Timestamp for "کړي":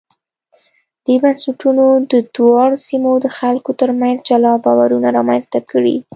5.71-5.95